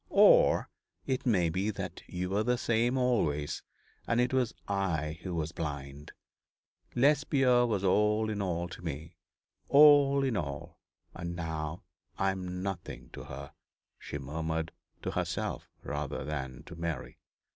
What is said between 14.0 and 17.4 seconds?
murmured, to herself rather than to Mary.